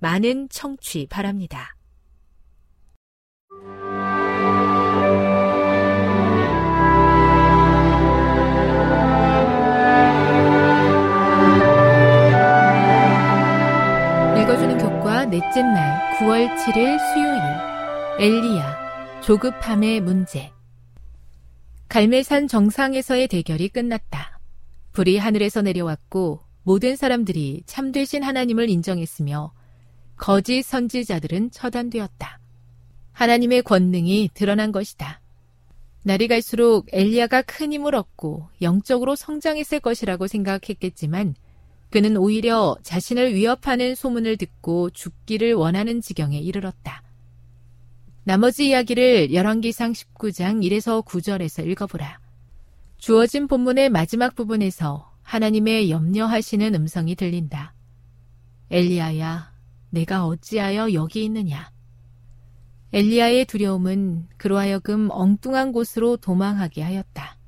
[0.00, 1.76] 많은 청취 바랍니다.
[14.40, 17.40] 읽어주는 교과 넷째 날 9월 7일 수요일
[18.18, 20.50] 엘리야 조급함의 문제
[21.88, 24.40] 갈멜산 정상에서의 대결이 끝났다.
[24.92, 29.52] 불이 하늘에서 내려왔고 모든 사람들이 참되신 하나님을 인정했으며
[30.20, 32.38] 거짓 선지자들은 처단되었다.
[33.12, 35.18] 하나님의 권능이 드러난 것이다.
[36.02, 41.34] 날이 갈수록 엘리야가 큰 힘을 얻고 영적으로 성장했을 것이라고 생각했겠지만
[41.88, 47.02] 그는 오히려 자신을 위협하는 소문을 듣고 죽기를 원하는 지경에 이르렀다.
[48.24, 52.20] 나머지 이야기를 열왕기상 19장 1에서 9절에서 읽어보라.
[52.98, 57.72] 주어진 본문의 마지막 부분에서 하나님의 염려하시는 음성이 들린다.
[58.70, 59.49] 엘리야야,
[59.90, 61.70] 내가 어찌하여 여기 있느냐?
[62.92, 67.38] 엘리야의 두려움은 그로 하여금 엉뚱한 곳으로 도망하게 하였다.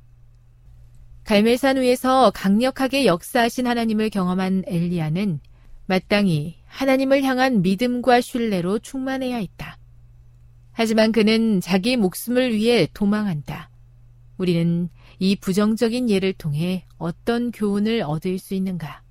[1.24, 5.40] 갈멜산 위에서 강력하게 역사하신 하나님을 경험한 엘리야는
[5.86, 9.78] 마땅히 하나님을 향한 믿음과 신뢰로 충만해야 했다.
[10.72, 13.70] 하지만 그는 자기 목숨을 위해 도망한다.
[14.36, 14.88] 우리는
[15.18, 19.02] 이 부정적인 예를 통해 어떤 교훈을 얻을 수 있는가?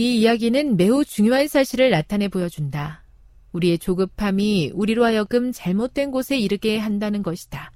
[0.00, 3.04] 이 이야기는 매우 중요한 사실을 나타내 보여준다.
[3.52, 7.70] 우리의 조급함이 우리로 하여금 잘못된 곳에 이르게 한다는 것이다.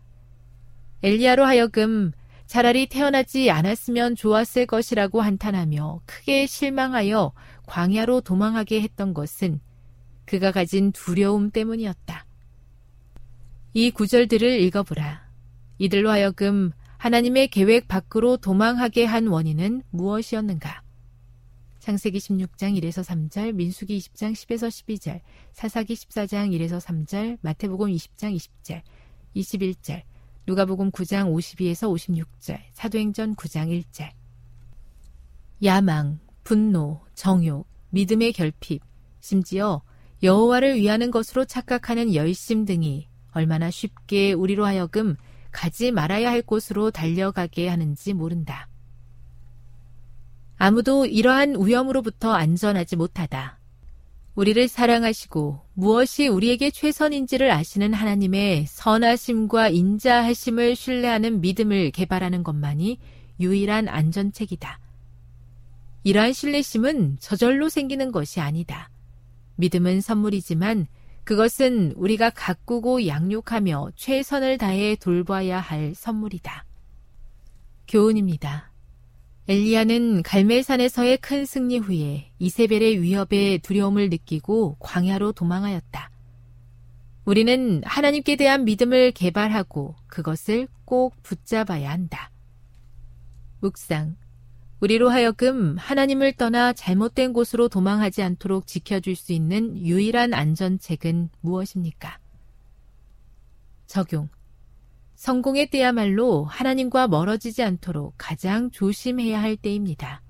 [1.03, 2.13] 엘리야로 하여금
[2.47, 7.35] 차라리 태어나지 않았으면 좋았을 것이라고 한탄하며 크게 실망하여
[7.67, 9.61] 광야로 도망하게 했던 것은
[10.25, 12.25] 그가 가진 두려움 때문이었다.
[13.75, 15.29] 이 구절들을 읽어보라.
[15.77, 20.84] 이들로 하여금 하나님의 계획 밖으로 도망하게 한 원인은 무엇이었는가?
[21.85, 25.21] 창세기 16장 1에서 3절, 민수기 20장 10에서 12절,
[25.53, 28.81] 사사기 14장 1에서 3절, 마태복음 20장 20절,
[29.37, 30.01] 21절,
[30.47, 31.93] 누가복음 9장 52에서
[32.41, 34.09] 56절, 사도행전 9장 1절.
[35.63, 38.81] 야망, 분노, 정욕, 믿음의 결핍,
[39.21, 39.83] 심지어
[40.23, 45.17] 여호와를 위하는 것으로 착각하는 열심 등이 얼마나 쉽게 우리로 하여금
[45.51, 48.71] 가지 말아야 할 곳으로 달려가게 하는지 모른다.
[50.65, 53.59] 아무도 이러한 위험으로부터 안전하지 못하다.
[54.35, 62.99] 우리를 사랑하시고 무엇이 우리에게 최선인지를 아시는 하나님의 선하심과 인자하심을 신뢰하는 믿음을 개발하는 것만이
[63.41, 64.81] 유일한 안전책이다.
[66.03, 68.89] 이러한 신뢰심은 저절로 생기는 것이 아니다.
[69.57, 70.87] 믿음은 선물이지만
[71.25, 76.65] 그것은 우리가 가꾸고 양육하며 최선을 다해 돌봐야 할 선물이다.
[77.87, 78.74] 교훈입니다.
[79.47, 86.11] 엘리야는 갈멜산에서의 큰 승리 후에 이세벨의 위협에 두려움을 느끼고 광야로 도망하였다.
[87.27, 92.31] 우리는 하나님께 대한 믿음을 개발하고 그것을 꼭 붙잡아야 한다.
[93.61, 94.17] 묵상.
[94.81, 102.19] 우리로 하여금 하나님을 떠나 잘못된 곳으로 도망하지 않도록 지켜줄 수 있는 유일한 안전책은 무엇입니까?
[103.87, 104.29] 적용.
[105.25, 110.21] 성공의 때야말로 하나님과 멀어지지 않도록 가장 조심해야 할 때입니다.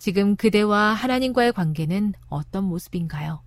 [0.00, 3.44] 지금 그대와 하나님과의 관계는 어떤 모습인가요?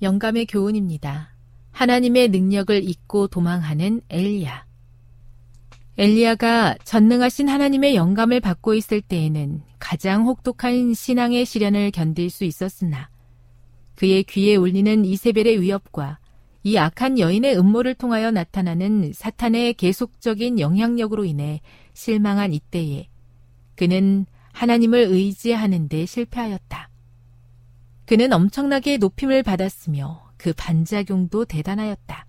[0.00, 1.36] 영감의 교훈입니다.
[1.72, 4.64] 하나님의 능력을 잊고 도망하는 엘리야.
[5.98, 13.10] 엘리야가 전능하신 하나님의 영감을 받고 있을 때에는 가장 혹독한 신앙의 시련을 견딜 수 있었으나
[13.94, 16.18] 그의 귀에 울리는 이세벨의 위협과
[16.64, 21.60] 이 악한 여인의 음모를 통하여 나타나는 사탄의 계속적인 영향력으로 인해
[21.94, 23.08] 실망한 이때에
[23.76, 26.90] 그는 하나님을 의지하는 데 실패하였다.
[28.06, 32.26] 그는 엄청나게 높임을 받았으며 그 반작용도 대단하였다.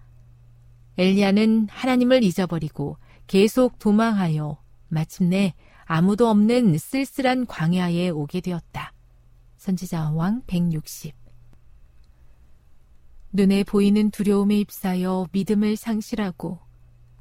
[0.98, 4.58] 엘리야는 하나님을 잊어버리고 계속 도망하여
[4.90, 5.54] 마침내
[5.86, 8.94] 아무도 없는 쓸쓸한 광야에 오게 되었다.
[9.58, 11.29] 선지자 왕 160.
[13.32, 16.60] 눈에 보이는 두려움에 휩싸여 믿음을 상실하고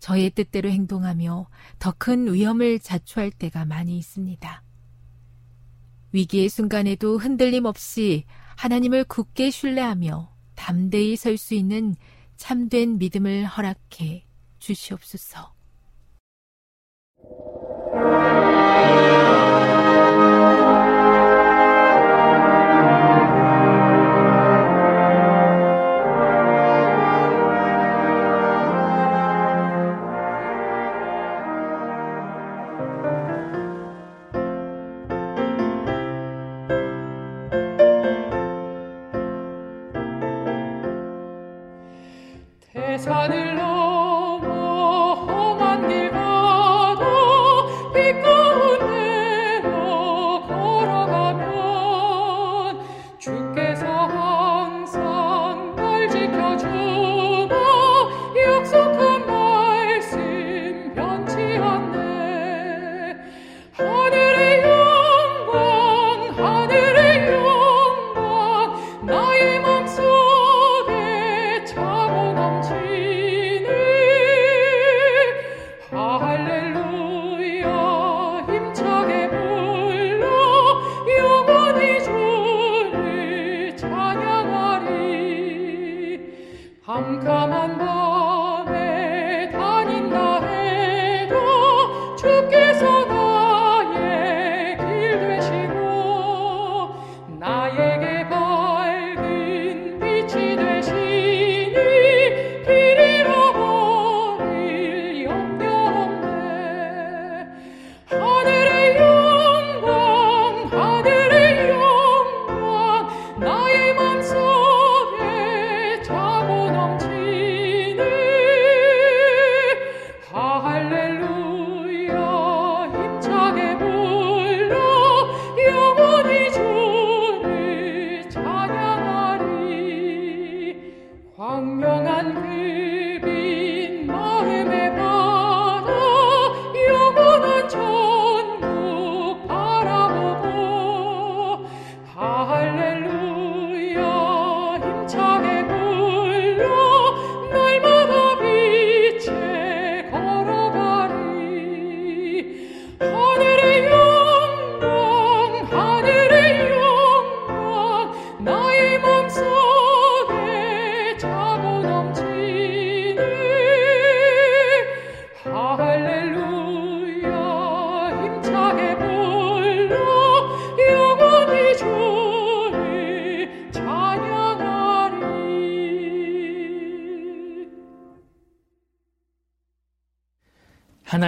[0.00, 4.62] 저의 뜻대로 행동하며 더 큰 위험을 자초할 때가 많이 있습니다.
[6.12, 8.24] 위기의 순간에도 흔들림 없이
[8.56, 11.94] 하나님을 굳게 신뢰하며 담대히 설 수 있는
[12.36, 14.24] 참된 믿음을 허락해
[14.58, 15.54] 주시옵소서.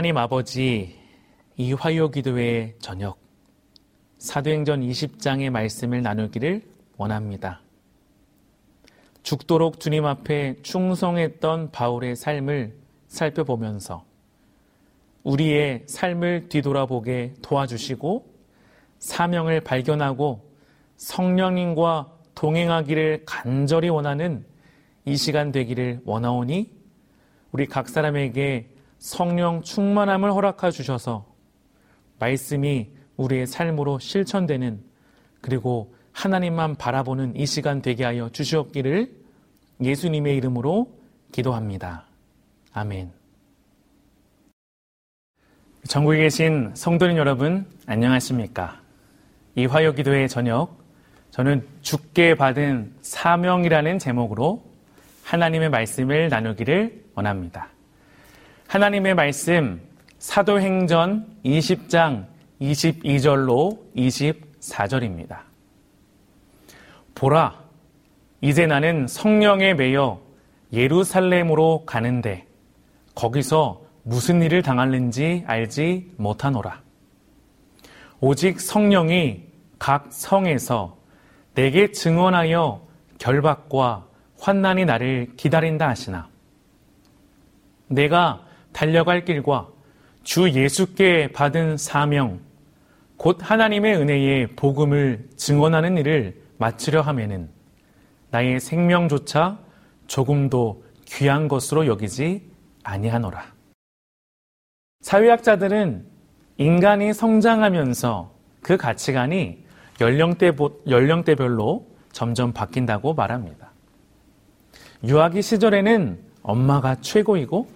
[0.00, 0.96] 하나님 아버지
[1.58, 3.18] 이 화요 기도의 저녁
[4.16, 6.62] 사도행전 20장의 말씀을 나누기를
[6.96, 7.60] 원합니다.
[9.22, 12.78] 죽도록 주님 앞에 충성했던 바울의 삶을
[13.08, 14.06] 살펴보면서
[15.22, 18.24] 우리의 삶을 뒤돌아보게 도와주시고
[19.00, 20.50] 사명을 발견하고
[20.96, 24.46] 성령님과 동행하기를 간절히 원하는
[25.04, 26.70] 이 시간 되기를 원하오니
[27.52, 31.26] 우리 각 사람에게 성령 충만함을 허락하 주셔서
[32.18, 34.82] 말씀이 우리의 삶으로 실천되는
[35.40, 39.10] 그리고 하나님만 바라보는 이 시간 되게 하여 주시옵기를
[39.82, 40.92] 예수님의 이름으로
[41.32, 42.04] 기도합니다.
[42.74, 43.10] 아멘.
[45.88, 48.82] 전국에 계신 성도님 여러분, 안녕하십니까?
[49.54, 50.78] 이 화요 기도의 저녁,
[51.30, 54.62] 저는 죽게 받은 사명이라는 제목으로
[55.24, 57.70] 하나님의 말씀을 나누기를 원합니다.
[58.70, 59.80] 하나님의 말씀,
[60.20, 62.26] 사도행전 20장
[62.60, 65.38] 22절로 24절입니다.
[67.16, 67.64] 보라,
[68.40, 70.20] 이제 나는 성령에 매여
[70.72, 72.46] 예루살렘으로 가는데
[73.16, 76.80] 거기서 무슨 일을 당할는지 알지 못하노라.
[78.20, 79.48] 오직 성령이
[79.80, 80.96] 각 성에서
[81.54, 82.86] 내게 증언하여
[83.18, 84.06] 결박과
[84.38, 86.28] 환난이 나를 기다린다 하시나.
[87.88, 89.68] 내가 달려갈 길과
[90.22, 92.40] 주 예수께 받은 사명,
[93.16, 97.50] 곧 하나님의 은혜의 복음을 증언하는 일을 마치려 하면은
[98.30, 99.58] 나의 생명조차
[100.06, 102.48] 조금도 귀한 것으로 여기지
[102.82, 103.44] 아니하노라.
[105.00, 106.06] 사회학자들은
[106.58, 109.64] 인간이 성장하면서 그 가치관이
[110.00, 110.52] 연령대,
[110.88, 113.70] 연령대별로 점점 바뀐다고 말합니다.
[115.04, 117.68] 유아기 시절에는 엄마가 최고이고,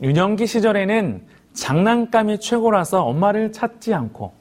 [0.00, 1.22] 유년기 시절에는
[1.54, 4.32] 장난감이 최고라서 엄마를 찾지 않고,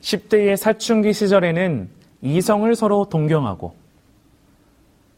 [0.00, 1.88] 10대의 사춘기 시절에는
[2.22, 3.74] 이성을 서로 동경하고,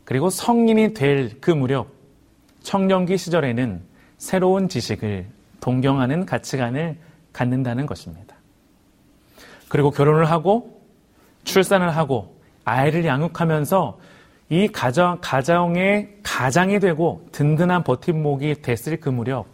[0.04, 1.88] 그리고 성인이 될 그 무렵,
[2.62, 3.80] 청년기 시절에는
[4.18, 5.26] 새로운 지식을
[5.60, 6.96] 동경하는 가치관을
[7.32, 8.36] 갖는다는 것입니다.
[9.68, 10.80] 그리고 결혼을 하고
[11.44, 12.34] 출산을 하고
[12.64, 13.98] 아이를 양육하면서
[14.50, 19.46] 이 가정, 가정의 가장이 되고 든든한 버팀목이 됐을 그 무렵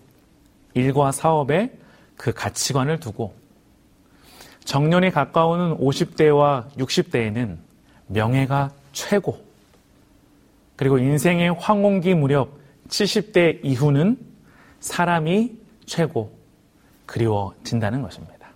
[0.75, 1.73] 일과 사업에
[2.17, 3.35] 그 가치관을 두고
[4.65, 7.57] 정년에 가까우는 50대와 60대에는
[8.09, 9.45] 명예가 최고
[10.77, 14.19] 그리고 인생의 황혼기 무렵 70대 이후는
[14.81, 15.57] 사람이
[15.87, 16.33] 최고
[17.07, 18.49] 그리워진다는 것입니다.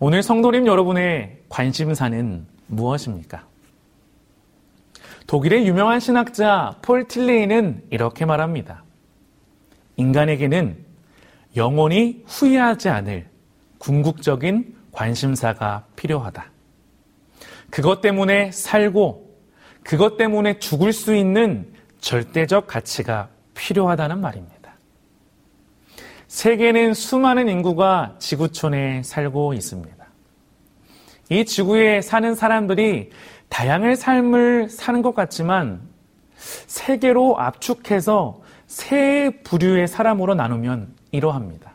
[0.00, 3.53] 오늘 성도님 여러분의 관심사는 무엇입니까?
[5.26, 8.84] 독일의 유명한 신학자 폴 틸레이는 이렇게 말합니다.
[9.96, 10.76] 인간에게는
[11.56, 13.28] 영원히 후회하지 않을
[13.78, 16.50] 궁극적인 관심사가 필요하다.
[17.70, 19.24] 그것 때문에 살고
[19.82, 24.54] 그것 때문에 죽을 수 있는 절대적 가치가 필요하다는 말입니다.
[26.28, 30.03] 세계는 수많은 인구가 지구촌에 살고 있습니다.
[31.30, 33.10] 이 지구에 사는 사람들이
[33.48, 35.80] 다양한 삶을 사는 것 같지만
[36.36, 41.72] 세계로 압축해서 세 부류의 사람으로 나누면 이러합니다.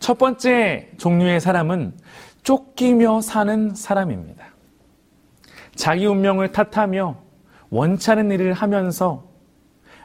[0.00, 1.94] 첫 번째 종류의 사람은
[2.42, 4.46] 쫓기며 사는 사람입니다.
[5.74, 7.16] 자기 운명을 탓하며
[7.70, 9.24] 원치 않은 일을 하면서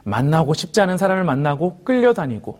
[0.04, 2.58] 만나고 싶지 않은 사람을 만나고 끌려다니고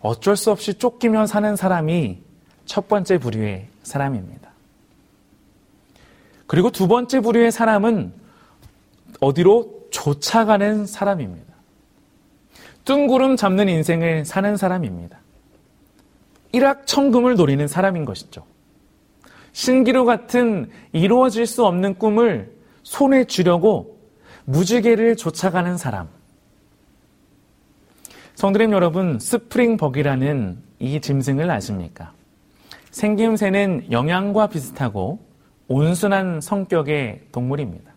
[0.00, 2.22] 어쩔 수 없이 쫓기며 사는 사람이
[2.66, 4.47] 첫 번째 부류의 사람입니다.
[6.48, 8.12] 그리고 두 번째 부류의 사람은
[9.20, 11.54] 어디로 쫓아가는 사람입니다.
[12.84, 15.20] 뜬구름 잡는 인생을 사는 사람입니다.
[16.52, 18.44] 일확천금을 노리는 사람인 것이죠.
[19.52, 22.50] 신기루 같은 이루어질 수 없는 꿈을
[22.82, 23.98] 손에 쥐려고
[24.46, 26.08] 무지개를 쫓아가는 사람.
[28.36, 32.12] 성드림 여러분, 스프링벅이라는 이 짐승을 아십니까?
[32.90, 35.27] 생김새는 영양과 비슷하고
[35.68, 37.92] 온순한 성격의 동물입니다.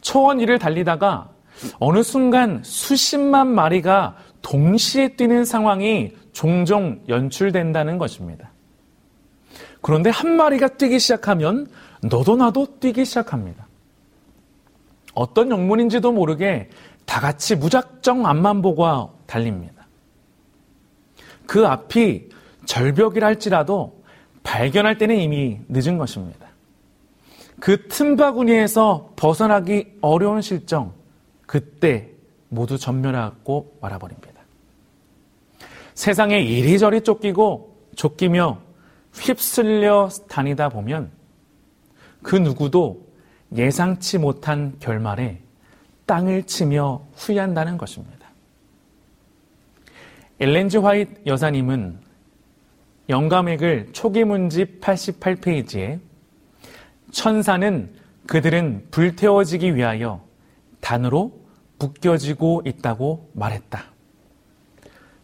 [0.00, 1.30] 초원 위를 달리다가
[1.78, 8.50] 어느 순간 수십만 마리가 동시에 뛰는 상황이 종종 연출된다는 것입니다.
[9.80, 11.68] 그런데 한 마리가 뛰기 시작하면
[12.02, 13.66] 너도 나도 뛰기 시작합니다.
[15.14, 16.70] 어떤 영문인지도 모르게
[17.04, 19.86] 다 같이 무작정 앞만 보고 달립니다.
[21.46, 22.28] 그 앞이
[22.64, 24.01] 절벽이라 할지라도
[24.42, 26.48] 발견할 때는 이미 늦은 것입니다.
[27.60, 30.92] 그 틈바구니에서 벗어나기 어려운 실정,
[31.46, 32.08] 그때
[32.48, 34.32] 모두 전멸하고 말아버립니다.
[35.94, 38.58] 세상에 이리저리 쫓기고 쫓기며
[39.14, 41.10] 휩쓸려 다니다 보면
[42.22, 43.06] 그 누구도
[43.54, 45.40] 예상치 못한 결말에
[46.06, 48.28] 땅을 치며 후회한다는 것입니다.
[50.40, 52.00] 엘렌즈 화이트 여사님은
[53.08, 56.00] 영감액을 초기 문집 88페이지에
[57.10, 57.90] 천사는
[58.26, 60.24] 그들은 불태워지기 위하여
[60.80, 61.32] 단으로
[61.78, 63.84] 묶여지고 있다고 말했다.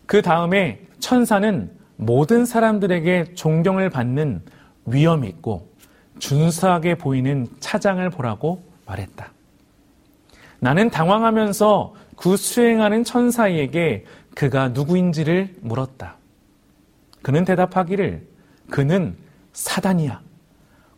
[0.06, 4.42] 그 다음에 천사는 모든 사람들에게 존경을 받는
[4.86, 5.68] 위험 있고
[6.18, 9.32] 준수하게 보이는 차장을 보라고 말했다.
[10.60, 14.04] 나는 당황하면서 그 수행하는 천사에게
[14.34, 16.17] 그가 누구인지를 물었다.
[17.28, 18.26] 그는 대답하기를
[18.70, 19.14] 그는
[19.52, 20.22] 사단이야.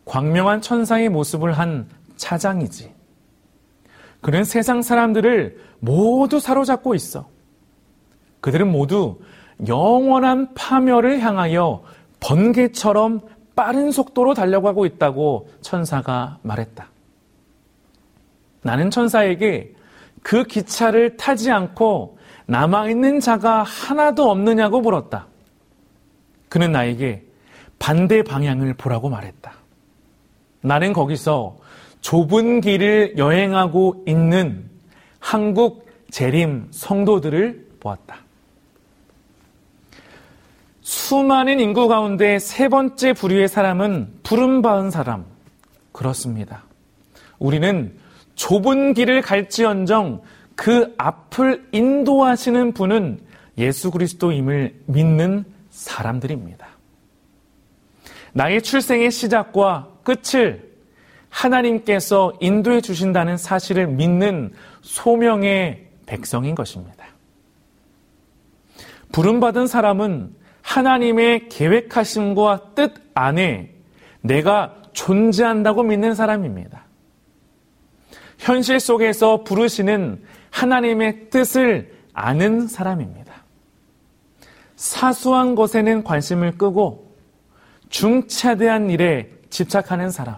[0.04, 2.94] 광명한 천사의 모습을 한 차장이지.
[4.20, 7.28] 그는 세상 사람들을 모두 사로잡고 있어.
[8.40, 9.18] 그들은 모두
[9.66, 11.82] 영원한 파멸을 향하여
[12.20, 13.22] 번개처럼
[13.56, 16.87] 빠른 속도로 달려가고 있다고 천사가 말했다.
[18.62, 19.75] 나는 천사에게
[20.22, 25.26] 그 기차를 타지 않고 남아있는 자가 하나도 없느냐고 물었다.
[26.50, 27.25] 그는 나에게
[27.78, 29.54] 반대 방향을 보라고 말했다.
[30.61, 31.57] 나는 거기서
[32.02, 34.69] 좁은 길을 여행하고 있는
[35.19, 38.16] 한국 재림 성도들을 보았다.
[40.83, 45.25] 수많은 인구 가운데 세 번째 부류의 사람은 부름받은 사람.
[45.92, 46.64] 그렇습니다.
[47.38, 47.97] 우리는
[48.35, 50.23] 좁은 길을 갈지언정
[50.57, 53.21] 그 앞을 인도하시는 분은
[53.59, 55.45] 예수 그리스도임을 믿는
[55.80, 56.66] 사람들입니다.
[58.32, 60.70] 나의 출생의 시작과 끝을
[61.30, 67.06] 하나님께서 인도해 주신다는 사실을 믿는 소명의 백성인 것입니다.
[69.12, 73.75] 부름받은 사람은 하나님의 계획하심과 뜻 안에
[74.20, 76.84] 내가 존재한다고 믿는 사람입니다.
[78.38, 83.19] 현실 속에서 부르시는 하나님의 뜻을 아는 사람입니다.
[84.80, 87.14] 사소한 것에는 관심을 끄고
[87.90, 90.37] 중차대한 일에 집착하는 사람.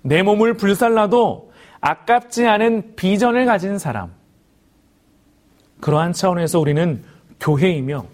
[0.00, 1.52] 내 몸을 불살라도
[1.82, 4.14] 아깝지 않은 비전을 가진 사람.
[5.82, 7.04] 그러한 차원에서 우리는
[7.38, 8.06] 교회이며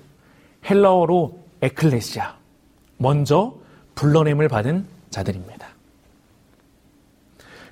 [0.69, 2.35] 헬라어로 에클레시아,
[2.97, 3.55] 먼저
[3.95, 5.69] 불러냄을 받은 자들입니다.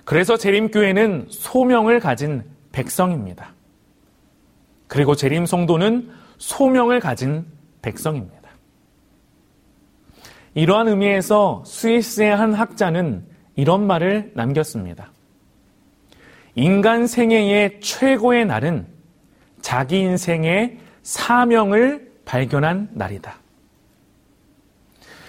[0.05, 3.53] 그래서 재림교회는 소명을 가진 백성입니다.
[4.87, 7.47] 그리고 재림 성도는 소명을 가진
[7.83, 8.37] 백성입니다.
[10.55, 15.11] 이러한 의미에서 스위스의 한 학자는 이런 말을 남겼습니다.
[16.55, 18.87] 인간 생애의 최고의 날은
[19.61, 23.35] 자기 인생의 사명을 발견한 날이다.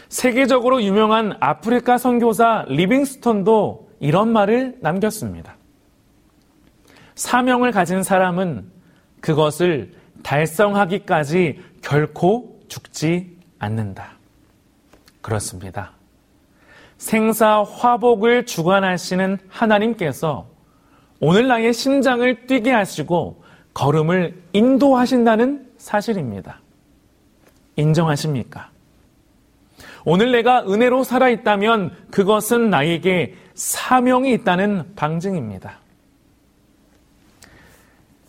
[0.09, 5.57] 세계적으로 유명한 아프리카 선교사 리빙스톤도 이런 말을 남겼습니다.
[7.15, 8.71] 사명을 가진 사람은
[9.19, 14.17] 그것을 달성하기까지 결코 죽지 않는다.
[15.21, 15.91] 그렇습니다.
[16.97, 20.47] 생사 화복을 주관하시는 하나님께서
[21.19, 26.61] 오늘 나의 심장을 뛰게 하시고 걸음을 인도하신다는 사실입니다.
[27.75, 28.71] 인정하십니까?
[30.05, 35.79] 오늘 내가 은혜로 살아있다면 그것은 나에게 사명이 있다는 방증입니다.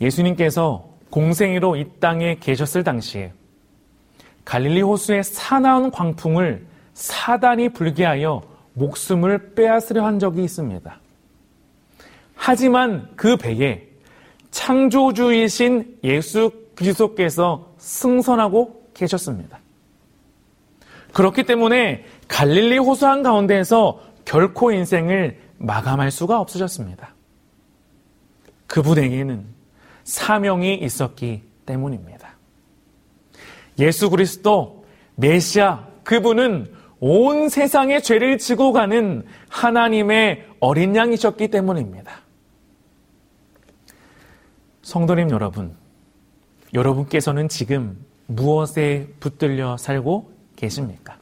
[0.00, 3.32] 예수님께서 공생애로 이 땅에 계셨을 당시에
[4.44, 8.42] 갈릴리 호수의 사나운 광풍을 사단이 불게 하여
[8.74, 11.00] 목숨을 빼앗으려 한 적이 있습니다.
[12.34, 13.86] 하지만 그 배에
[14.50, 19.58] 창조주이신 예수 그리스도께서 승선하고 계셨습니다.
[21.12, 27.14] 그렇기 때문에 갈릴리 호수 한 가운데에서 결코 인생을 마감할 수가 없으셨습니다.
[28.66, 29.57] 그분에게는
[30.08, 32.30] 사명이 있었기 때문입니다.
[33.78, 42.20] 예수 그리스도 메시아 그분은 온 세상의 죄를 지고 가는 하나님의 어린 양이셨기 때문입니다.
[44.80, 45.76] 성도님 여러분,
[46.72, 51.18] 여러분께서는 지금 무엇에 붙들려 살고 계십니까?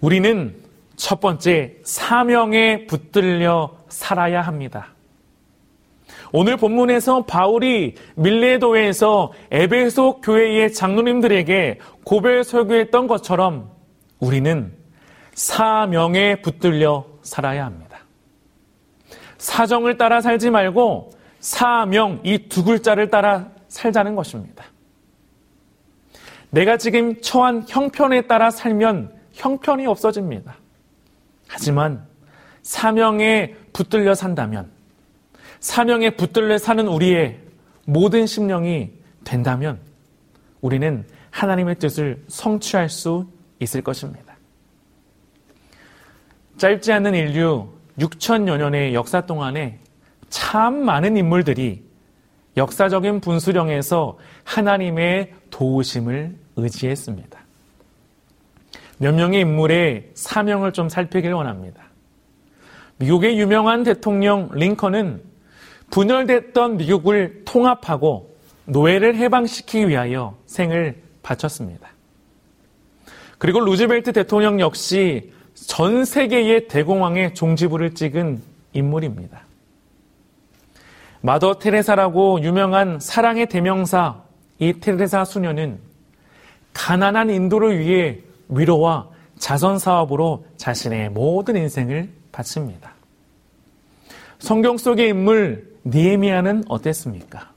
[0.00, 0.60] 우리는
[0.96, 4.93] 첫 번째 사명에 붙들려 살아야 합니다.
[6.36, 13.70] 오늘 본문에서 바울이 밀레도에서 에베소 교회의 장로님들에게 고별 설교했던 것처럼
[14.18, 14.72] 우리는
[15.34, 18.00] 사명에 붙들려 살아야 합니다.
[19.38, 24.64] 사정을 따라 살지 말고 사명 이 두 글자를 따라 살자는 것입니다.
[26.50, 30.56] 내가 지금 처한 형편에 따라 살면 형편이 없어집니다.
[31.46, 32.04] 하지만
[32.62, 34.73] 사명에 붙들려 산다면
[35.64, 37.40] 사명에 붙들려 사는 우리의
[37.86, 38.92] 모든 심령이
[39.24, 39.80] 된다면
[40.60, 43.26] 우리는 하나님의 뜻을 성취할 수
[43.60, 44.36] 있을 것입니다.
[46.58, 49.80] 짧지 않은 인류 6천여 년의 역사 동안에
[50.28, 51.82] 참 많은 인물들이
[52.58, 57.40] 역사적인 분수령에서 하나님의 도우심을 의지했습니다.
[58.98, 61.84] 몇 명의 인물의 사명을 좀 살피길 원합니다.
[62.98, 65.33] 미국의 유명한 대통령 링컨은
[65.94, 71.88] 분열됐던 미국을 통합하고 노예를 해방시키기 위하여 생을 바쳤습니다.
[73.38, 79.42] 그리고 루즈벨트 대통령 역시 전 세계의 대공황의 종지부를 찍은 인물입니다.
[81.20, 84.20] 마더 테레사라고 유명한 사랑의 대명사
[84.58, 85.78] 이 테레사 수녀는
[86.72, 92.94] 가난한 인도를 위해 위로와 자선 사업으로 자신의 모든 인생을 바칩니다.
[94.40, 97.52] 성경 속의 인물 니에미아는 어땠습니까?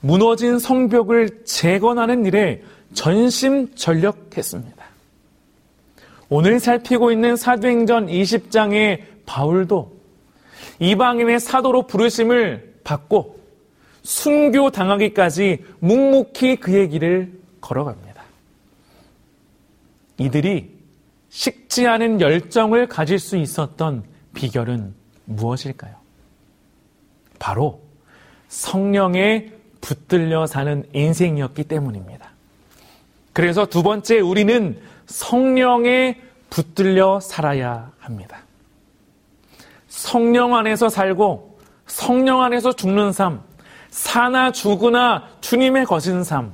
[0.00, 2.62] 무너진 성벽을 재건하는 일에
[2.94, 4.84] 전심전력했습니다.
[6.28, 9.96] 오늘 살피고 있는 사도행전 20장의 바울도
[10.80, 13.40] 이방인의 사도로 부르심을 받고
[14.02, 18.22] 순교 당하기까지 묵묵히 그의 길을 걸어갑니다.
[20.18, 20.70] 이들이
[21.28, 26.01] 식지 않은 열정을 가질 수 있었던 비결은 무엇일까요?
[27.42, 27.80] 바로
[28.46, 29.50] 성령에
[29.80, 32.30] 붙들려 사는 인생이었기 때문입니다.
[33.32, 38.44] 그래서 두 번째 우리는 성령에 붙들려 살아야 합니다.
[39.88, 43.42] 성령 안에서 살고 성령 안에서 죽는 삶,
[43.90, 46.52] 사나 죽으나 주님의 거신 삶,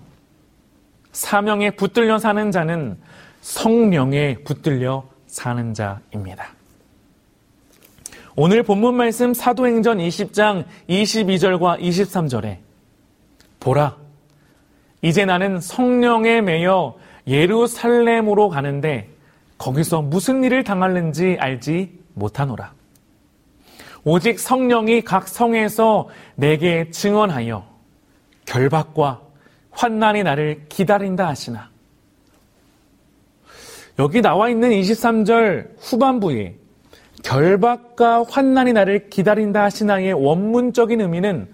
[1.12, 2.98] 사명에 붙들려 사는 자는
[3.42, 6.57] 성령에 붙들려 사는 자입니다.
[8.40, 12.58] 오늘 본문 말씀 사도행전 20장 22절과 23절에
[13.58, 13.96] 보라
[15.02, 16.96] 이제 나는 성령에 매여
[17.26, 19.08] 예루살렘으로 가는데
[19.58, 22.74] 거기서 무슨 일을 당할는지 알지 못하노라.
[24.04, 27.66] 오직 성령이 각 성에서 내게 증언하여
[28.46, 29.20] 결박과
[29.72, 31.70] 환난이 나를 기다린다 하시나.
[33.98, 36.67] 여기 나와 있는 23절 후반부에
[37.22, 41.48] 결박과 환난이 나를 기다린다 하시나의 원문적인 의미는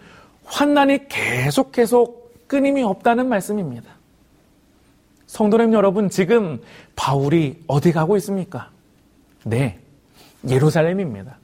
[0.45, 3.91] 환난이 계속 계속 끊임이 없다는 말씀입니다.
[5.27, 6.61] 성도님 여러분, 지금
[6.95, 8.71] 바울이 어디 가고 있습니까?
[9.45, 9.81] 네,
[10.49, 11.39] 예루살렘입니다.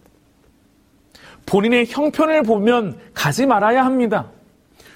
[1.46, 4.28] 본인의 형편을 보면 가지 말아야 합니다.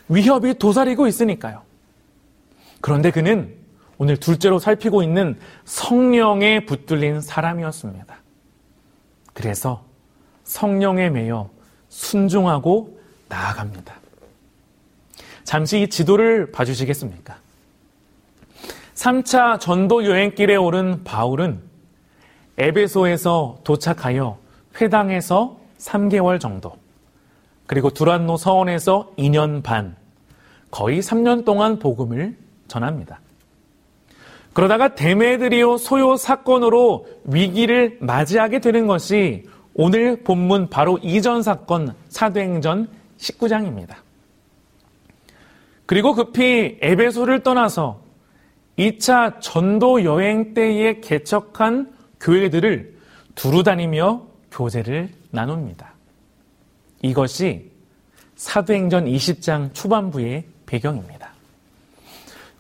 [0.08, 1.62] 위협이 도사리고 있으니까요.
[2.80, 3.54] 그런데 그는
[3.98, 8.23] 오늘 둘째로 살피고 있는 성령에 붙들린 사람이었습니다.
[9.35, 9.85] 그래서
[10.44, 11.51] 성령에 매여
[11.88, 13.94] 순종하고 나아갑니다.
[15.44, 17.37] 잠시 이 지도를 봐주시겠습니까?
[18.94, 21.61] 3차 전도 여행길에 오른 바울은
[22.57, 24.38] 에베소에서 도착하여
[24.81, 26.77] 회당에서 3개월 정도,
[27.66, 29.97] 그리고 두란노 서원에서 2년 반,
[30.70, 32.37] 거의 3년 동안 복음을
[32.68, 33.20] 전합니다.
[34.54, 42.88] 그러다가 데메드리오 소요 사건으로 위기를 맞이하게 되는 것이 오늘 본문 바로 이전 사건 사도행전
[43.18, 43.96] 19장입니다.
[45.86, 48.00] 그리고 급히 에베소를 떠나서
[48.78, 52.94] 2차 전도 여행 때에 개척한 교회들을
[53.34, 55.94] 두루 다니며 교제를 나눕니다.
[57.02, 57.70] 이것이
[58.36, 61.23] 사도행전 20장 초반부의 배경입니다.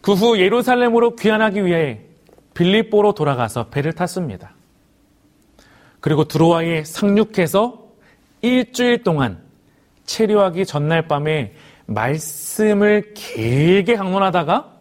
[0.04, 2.00] 그 후 예루살렘으로 귀환하기 위해
[2.52, 4.52] 빌립보로 돌아가서 배를 탔습니다.
[6.00, 7.86] 그리고 드로아에 상륙해서
[8.42, 9.42] 일주일 동안
[10.04, 11.54] 체류하기 전날 밤에
[11.86, 14.72] 말씀을 길게 강론하다가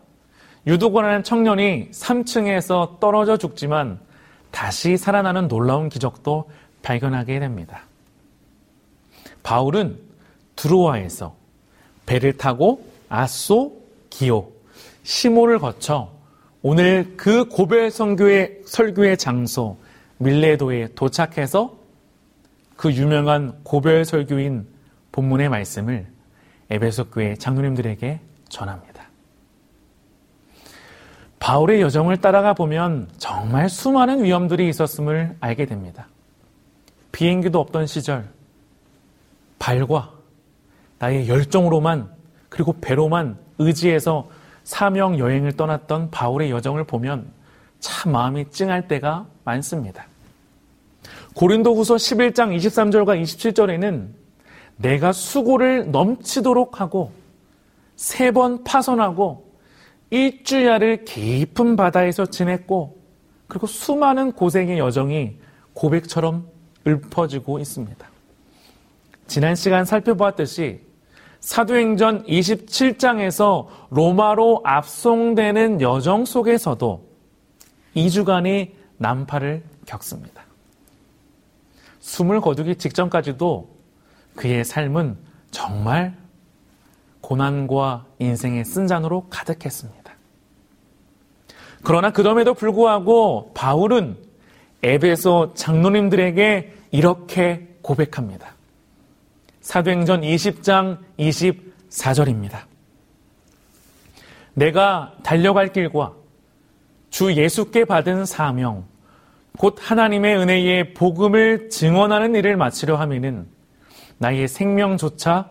[0.68, 4.02] 유도권하는 청년이 3층에서 떨어져 죽지만
[4.52, 6.50] 다시 살아나는 놀라운 기적도
[6.82, 7.84] 발견하게 됩니다.
[9.42, 9.98] 바울은
[10.58, 11.34] 드로아에서
[12.06, 13.72] 배를 타고 아소,
[14.10, 14.53] 기오,
[15.04, 16.12] 시모를 거쳐
[16.62, 19.78] 오늘 그 고별 선교의 설교의 장소
[20.18, 21.78] 밀레도에 도착해서
[22.78, 24.68] 그 유명한 고별 설교인
[25.12, 26.08] 본문의 말씀을
[26.70, 29.04] 에베소 교회 장로님들에게 전합니다.
[31.40, 36.08] 바울의 여정을 따라가 보면 정말 수많은 위험들이 있었음을 알게 됩니다.
[37.12, 38.30] 비행기도 없던 시절,
[39.60, 40.14] 발과
[41.00, 42.10] 나의 열정으로만
[42.48, 44.30] 그리고 배로만 의지해서
[44.64, 47.32] 사명 여행을 떠났던 바울의 여정을 보면
[47.80, 50.06] 참 마음이 찡할 때가 많습니다.
[51.36, 54.08] 고린도 후서 11장 23절과 27절에는
[54.78, 57.12] 내가 수고를 넘치도록 하고
[57.96, 59.52] 세 번 파손하고
[60.10, 62.98] 일주야를 깊은 바다에서 지냈고
[63.48, 65.38] 그리고 수많은 고생의 여정이
[65.74, 66.48] 고백처럼
[66.88, 68.08] 읊어지고 있습니다.
[69.28, 70.82] 지난 시간 살펴보았듯이
[71.44, 77.06] 사도행전 27장에서 로마로 압송되는 여정 속에서도
[77.98, 80.46] 2주간의 난파를 겪습니다.
[82.00, 83.68] 숨을 거두기 직전까지도
[84.38, 85.18] 그의 삶은
[85.52, 86.16] 정말
[87.20, 90.14] 고난과 인생의 쓴잔으로 가득했습니다.
[91.84, 94.16] 그러나 그럼에도 불구하고 바울은
[94.82, 98.53] 에베소 장로님들에게 이렇게 고백합니다.
[99.64, 102.66] 사도행전 20장 24절입니다.
[104.54, 106.14] 내가 달려갈 길과
[107.10, 108.86] 주 예수께 받은 사명,
[109.58, 113.48] 곧 하나님의 은혜의 복음을 증언하는 일을 마치려 하면은
[114.18, 115.50] 나의 생명조차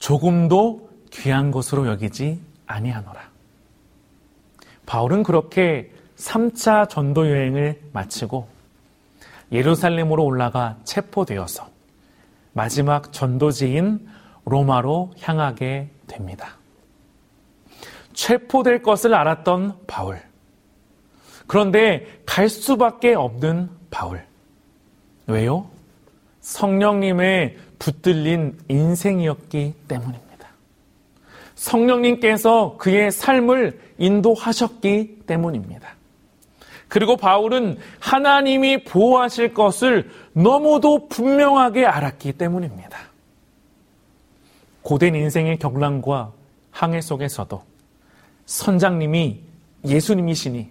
[0.00, 3.30] 조금도 귀한 것으로 여기지 아니하노라.
[4.86, 8.48] 바울은 그렇게 3차 전도 여행을 마치고
[9.52, 11.71] 예루살렘으로 올라가 체포되어서
[12.52, 14.08] 마지막 전도지인
[14.44, 16.56] 로마로 향하게 됩니다.
[18.12, 20.20] 체포될 것을 알았던 바울.
[21.46, 24.24] 그런데 갈 수밖에 없는 바울.
[25.26, 25.68] 왜요?
[26.40, 30.48] 성령님의 붙들린 인생이었기 때문입니다.
[31.54, 35.94] 성령님께서 그의 삶을 인도하셨기 때문입니다.
[36.92, 42.98] 그리고 바울은 하나님이 보호하실 것을 너무도 분명하게 알았기 때문입니다.
[44.82, 46.32] 고된 인생의 격랑과
[46.70, 47.64] 항해 속에서도
[48.44, 49.40] 선장님이
[49.86, 50.68] 예수님이시니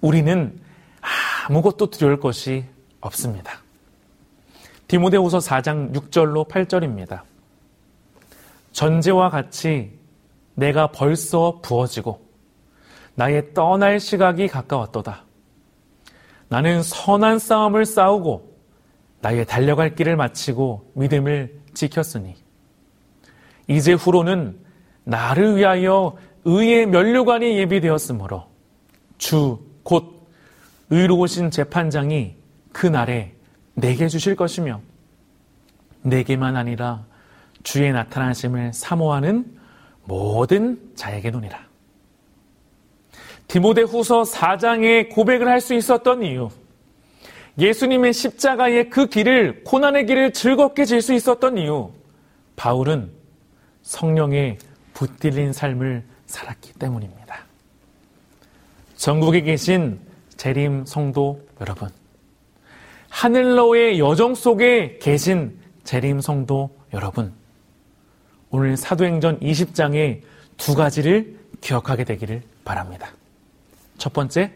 [0.00, 0.60] 우리는
[1.48, 2.64] 아무것도 두려울 것이
[3.00, 3.62] 없습니다.
[4.86, 7.22] 디모데후서 4장 6절로 8절입니다.
[8.70, 9.90] 전제와 같이
[10.54, 12.24] 내가 벌써 부어지고
[13.16, 15.31] 나의 떠날 시각이 가까웠도다.
[16.52, 18.52] 나는 선한 싸움을 싸우고
[19.20, 22.34] 나의 달려갈 길을 마치고 믿음을 지켰으니
[23.68, 24.58] 이제 후로는
[25.04, 28.46] 나를 위하여 의의 면류관이 예비되었으므로
[29.18, 30.28] 주 곧
[30.90, 32.36] 의로우신 재판장이
[32.72, 33.34] 그 날에
[33.74, 34.80] 내게 주실 것이며
[36.02, 37.04] 내게만 아니라
[37.62, 39.58] 주의 나타나심을 사모하는
[40.04, 41.71] 모든 자에게 논이라.
[43.52, 46.48] 디모데 후서 4장에 고백을 할 수 있었던 이유.
[47.58, 51.90] 예수님의 십자가의 그 길을, 고난의 길을 즐겁게 질 수 있었던 이유.
[52.56, 53.10] 바울은
[53.82, 54.56] 성령의
[54.94, 57.44] 붙들린 삶을 살았기 때문입니다.
[58.96, 60.00] 전국에 계신
[60.38, 61.90] 재림 성도 여러분.
[63.10, 67.34] 하늘로의 여정 속에 계신 재림 성도 여러분.
[68.48, 70.22] 오늘 사도행전 20장의
[70.56, 73.12] 두 가지를 기억하게 되기를 바랍니다.
[74.02, 74.52] 첫 번째,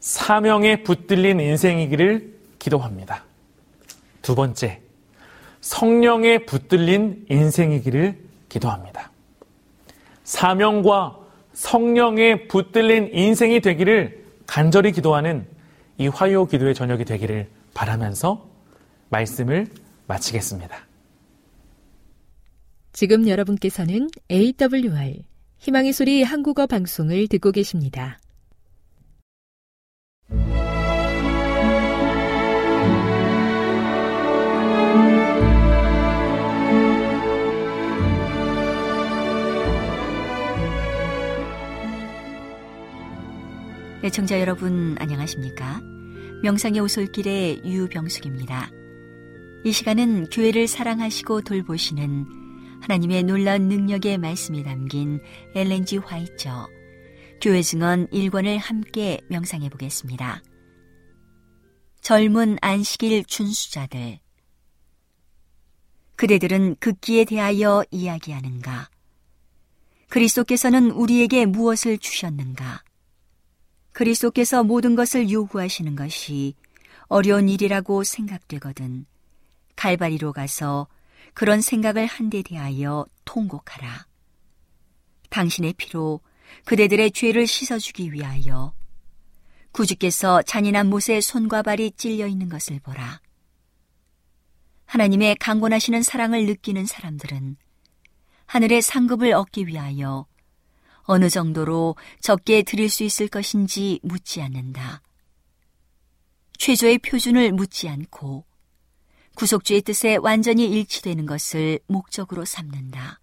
[0.00, 3.22] 사명에 붙들린 인생이기를 기도합니다.
[4.22, 4.80] 두 번째,
[5.60, 9.12] 성령에 붙들린 인생이기를 기도합니다.
[10.24, 11.18] 사명과
[11.52, 15.46] 성령에 붙들린 인생이 되기를 간절히 기도하는
[15.98, 18.48] 이 화요 기도의 저녁이 되기를 바라면서
[19.10, 19.66] 말씀을
[20.06, 20.74] 마치겠습니다.
[22.94, 25.24] 지금 여러분께서는 AWR
[25.58, 28.18] 희망의 소리 한국어 방송을 듣고 계십니다.
[44.04, 45.80] 애청자 여러분 안녕하십니까?
[46.42, 48.70] 명상의 오솔길의 유병숙입니다.
[49.64, 52.26] 이 시간은 교회를 사랑하시고 돌보시는
[52.80, 55.20] 하나님의 놀라운 능력의 말씀이 담긴
[55.54, 56.68] 엘렌지 화이처
[57.42, 60.44] 교회 증언 1권을 함께 명상해 보겠습니다.
[62.00, 64.20] 젊은 안식일 준수자들
[66.14, 68.88] 그대들은 극기에 대하여 이야기하는가?
[70.08, 72.84] 그리스도께서는 우리에게 무엇을 주셨는가?
[73.90, 76.54] 그리스도께서 모든 것을 요구하시는 것이
[77.08, 79.04] 어려운 일이라고 생각되거든
[79.74, 80.86] 갈바리로 가서
[81.34, 84.06] 그런 생각을 한 데 대하여 통곡하라.
[85.28, 86.20] 당신의 피로
[86.64, 88.74] 그대들의 죄를 씻어주기 위하여
[89.72, 93.20] 구주께서 잔인한 못에 손과 발이 찔려 있는 것을 보라.
[94.84, 97.56] 하나님의 강권하시는 사랑을 느끼는 사람들은
[98.46, 100.26] 하늘의 상급을 얻기 위하여
[101.04, 105.00] 어느 정도로 적게 드릴 수 있을 것인지 묻지 않는다.
[106.58, 108.44] 최저의 표준을 묻지 않고
[109.34, 113.21] 구속주의 뜻에 완전히 일치되는 것을 목적으로 삼는다.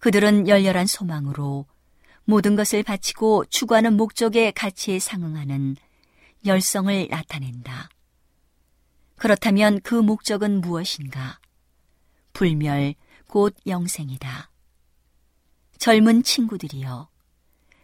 [0.00, 1.66] 그들은 열렬한 소망으로
[2.24, 5.76] 모든 것을 바치고 추구하는 목적의 가치에 상응하는
[6.46, 7.90] 열성을 나타낸다.
[9.16, 11.38] 그렇다면 그 목적은 무엇인가?
[12.32, 12.94] 불멸,
[13.26, 14.50] 곧 영생이다.
[15.78, 17.08] 젊은 친구들이여,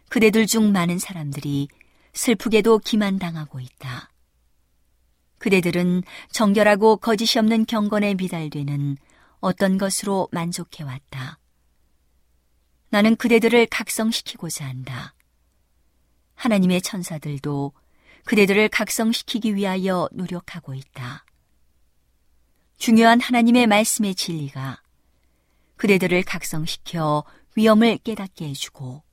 [0.09, 1.67] 그대들 중 많은 사람들이
[2.13, 4.11] 슬프게도 기만당하고 있다.
[5.37, 6.01] 그대들은
[6.31, 8.97] 정결하고 거짓이 없는 경건에 미달되는
[9.39, 11.37] 어떤 것으로 만족해왔다.
[12.89, 15.13] 나는 그대들을 각성시키고자 한다.
[16.35, 17.73] 하나님의 천사들도
[18.25, 21.25] 그대들을 각성시키기 위하여 노력하고 있다.
[22.77, 24.81] 중요한 하나님의 말씀의 진리가
[25.77, 27.23] 그대들을 각성시켜
[27.55, 29.03] 위험을 깨닫게 해주고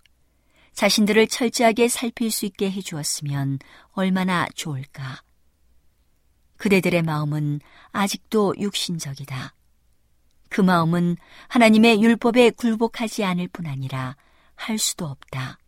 [0.74, 3.60] 자신들을 철저하게 살필 수 있게 해주었으면
[3.92, 5.22] 얼마나 좋을까.
[6.56, 7.60] 그대들의 마음은
[7.92, 9.54] 아직도 육신적이다.
[10.54, 11.16] 그 마음은
[11.48, 14.14] 하나님의 율법에 굴복하지 않을 뿐 아니라
[14.54, 15.58] 할 수도 없다.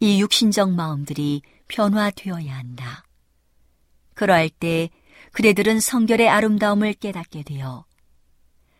[0.00, 3.04] 이 육신적 마음들이 변화되어야 한다.
[4.14, 4.90] 그러할 때
[5.30, 7.84] 그대들은 성결의 아름다움을 깨닫게 되어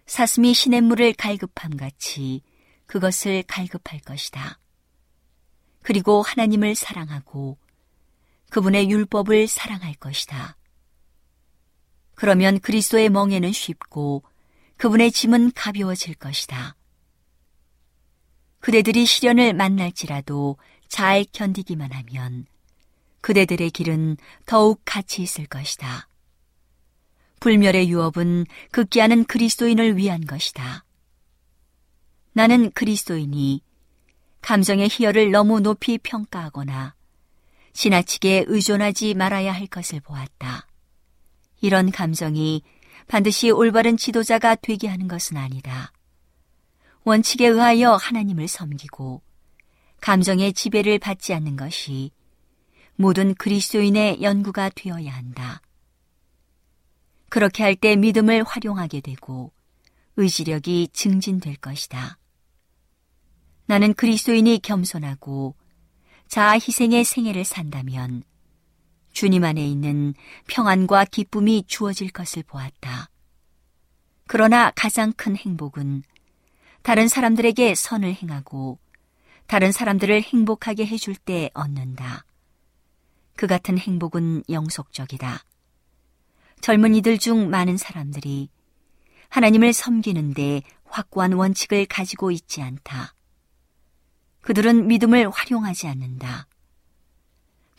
[0.06, 2.42] 사슴이 시냇물을 갈급함 같이
[2.86, 4.58] 그것을 갈급할 것이다.
[5.82, 7.56] 그리고 하나님을 사랑하고
[8.50, 10.56] 그분의 율법을 사랑할 것이다.
[12.16, 14.24] 그러면 그리스도의 멍에는 쉽고
[14.82, 16.74] 그분의 짐은 가벼워질 것이다.
[18.58, 20.56] 그대들이 시련을 만날지라도
[20.88, 22.46] 잘 견디기만 하면
[23.20, 26.08] 그대들의 길은 더욱 가치 있을 것이다.
[27.38, 30.84] 불멸의 유업은 극기 하는 그리스도인을 위한 것이다.
[32.32, 33.62] 나는 그리스도인이
[34.40, 36.96] 감정의 희열을 너무 높이 평가하거나
[37.72, 40.66] 지나치게 의존하지 말아야 할 것을 보았다.
[41.60, 42.64] 이런 감정이
[43.08, 45.92] 반드시 올바른 지도자가 되게 하는 것은 아니다.
[47.04, 49.22] 원칙에 의하여 하나님을 섬기고
[50.00, 52.10] 감정의 지배를 받지 않는 것이
[52.96, 55.60] 모든 그리스도인의 연구가 되어야 한다.
[57.28, 59.52] 그렇게 할 때 믿음을 활용하게 되고
[60.16, 62.18] 의지력이 증진될 것이다.
[63.66, 65.56] 나는 그리스도인이 겸손하고
[66.28, 68.22] 자아 희생의 생애를 산다면
[69.12, 70.14] 주님 안에 있는
[70.48, 73.08] 평안과 기쁨이 주어질 것을 보았다.
[74.26, 76.02] 그러나 가장 큰 행복은
[76.82, 78.78] 다른 사람들에게 선을 행하고
[79.46, 82.24] 다른 사람들을 행복하게 해줄 때 얻는다.
[83.36, 85.44] 그 같은 행복은 영속적이다.
[86.60, 88.48] 젊은이들 중 많은 사람들이
[89.28, 93.14] 하나님을 섬기는데 확고한 원칙을 가지고 있지 않다.
[94.42, 96.46] 그들은 믿음을 활용하지 않는다.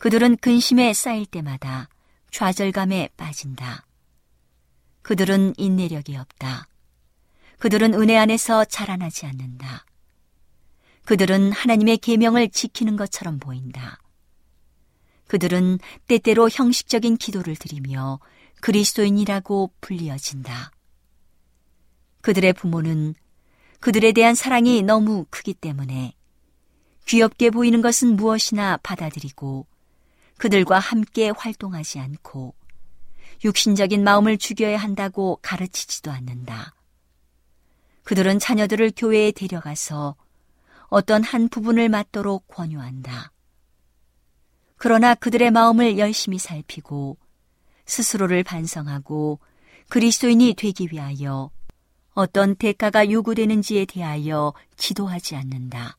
[0.04, 1.88] 그들은 근심에 쌓일 때마다
[2.30, 3.86] 좌절감에 빠진다.
[5.00, 6.68] 그들은 인내력이 없다.
[7.58, 9.86] 그들은 은혜 안에서 자라나지 않는다.
[11.06, 13.98] 그들은 하나님의 계명을 지키는 것처럼 보인다.
[15.26, 18.20] 그들은 때때로 형식적인 기도를 드리며
[18.60, 20.70] 그리스도인이라고 불리어진다.
[22.20, 23.14] 그들의 부모는
[23.80, 26.12] 그들에 대한 사랑이 너무 크기 때문에
[27.06, 29.66] 귀엽게 보이는 것은 무엇이나 받아들이고
[30.36, 32.54] 그들과 함께 활동하지 않고
[33.44, 36.74] 육신적인 마음을 죽여야 한다고 가르치지도 않는다.
[38.04, 40.16] 그들은 자녀들을 교회에 데려가서
[40.88, 43.32] 어떤 한 부분을 맡도록 권유한다.
[44.76, 47.16] 그러나 그들의 마음을 열심히 살피고
[47.86, 49.40] 스스로를 반성하고
[49.88, 51.50] 그리스도인이 되기 위하여
[52.12, 55.96] 어떤 대가가 요구되는지에 대하여 지도하지 않는다.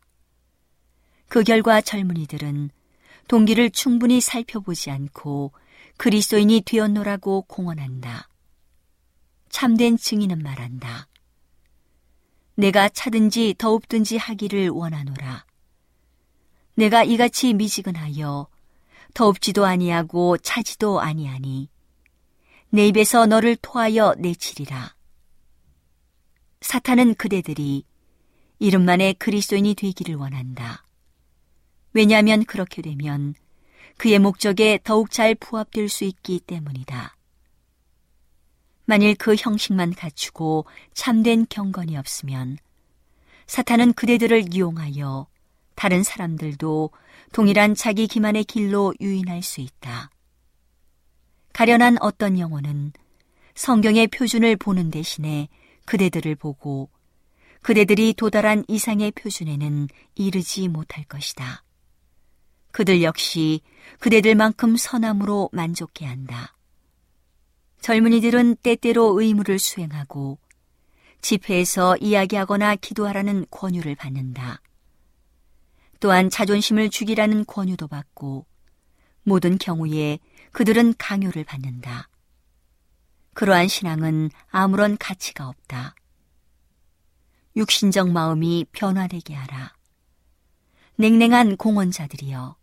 [1.28, 2.70] 그 결과 젊은이들은
[3.28, 5.52] 동기를 충분히 살펴보지 않고
[5.98, 8.30] 그리스도인이 되었노라고 공언한다.
[9.50, 11.08] 참된 증인은 말한다.
[12.56, 15.46] 내가 차든지 더웁든지 하기를 원하노라.
[16.76, 18.48] 내가 이같이 미지근하여
[19.14, 21.70] 더웁지도 아니하고 차지도 아니하니
[22.70, 24.94] 내 입에서 너를 토하여 내치리라.
[26.62, 27.86] 사탄은 그대들이
[28.60, 30.85] 이름만의 그리스도인이 되기를 원한다.
[31.96, 33.36] 왜냐하면 그렇게 되면
[33.96, 37.16] 그의 목적에 더욱 잘 부합될 수 있기 때문이다.
[38.84, 42.58] 만일 그 형식만 갖추고 참된 경건이 없으면
[43.48, 45.28] 사탄은 그대들을 이용하여
[45.76, 46.92] 다른 사람들도
[47.32, 50.10] 동일한 자기 기만의 길로 유인할 수 있다.
[51.54, 52.92] 가련한 어떤 영혼은
[53.56, 55.48] 성경의 표준을 보는 대신에
[55.86, 56.90] 그대들을 보고
[57.62, 61.64] 그대들이 도달한 이상의 표준에는 이르지 못할 것이다.
[62.76, 63.62] 그들 역시
[64.00, 66.58] 그대들만큼 선함으로 만족해야 한다.
[67.80, 70.40] 젊은이들은 때때로 의무를 수행하고
[71.22, 74.62] 집회에서 이야기하거나 기도하라는 권유를 받는다.
[76.02, 78.46] 또한 자존심을 죽이라는 권유도 받고
[79.24, 80.20] 모든 경우에
[80.52, 82.10] 그들은 강요를 받는다.
[83.36, 85.96] 그러한 신앙은 아무런 가치가 없다.
[87.56, 89.74] 육신적 마음이 변화되게 하라.
[90.98, 92.58] 냉랭한 공헌자들이여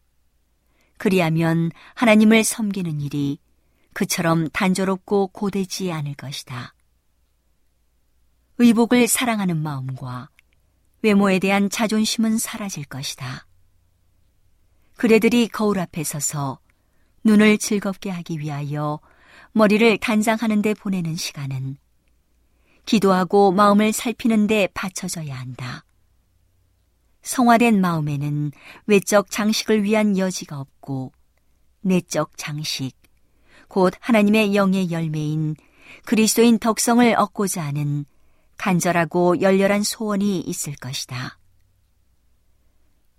[1.03, 3.41] 그리하면 하나님을 섬기는 일이
[3.93, 6.75] 그처럼 단조롭고 고되지 않을 것이다.
[8.59, 10.29] 의복을 사랑하는 마음과
[11.03, 13.49] 외모에 대한 자존심은 사라질 것이다.
[14.97, 16.61] 그래들이 거울 앞에 서서
[17.25, 19.01] 눈을 즐겁게 하기 위하여
[19.51, 21.79] 머리를 단장하는 데 보내는 시간은
[22.87, 25.85] 기도하고 마음을 살피는 데 바쳐져야 한다.
[27.23, 28.53] 성화된 마음에는
[28.87, 31.13] 외적 장식을 위한 여지가 없고
[31.81, 32.93] 내적 장식,
[33.69, 35.57] 곧 하나님의 영의 열매인
[36.05, 38.05] 그리스도인 덕성을 얻고자 하는
[38.57, 41.39] 간절하고 열렬한 소원이 있을 것이다.